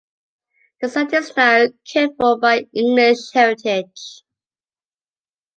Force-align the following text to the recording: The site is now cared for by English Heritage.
The 0.81 0.89
site 0.89 1.13
is 1.13 1.31
now 1.37 1.67
cared 1.87 2.15
for 2.19 2.39
by 2.39 2.67
English 2.73 3.29
Heritage. 3.35 4.23